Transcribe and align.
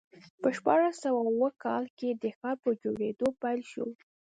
په 0.41 0.47
شپاړس 0.57 0.95
سوه 1.03 1.21
اووه 1.29 1.49
کال 1.63 1.83
کې 1.97 2.09
ښار 2.37 2.57
په 2.63 2.71
جوړېدو 2.81 3.27
پیل 3.41 3.61
شو. 3.71 3.87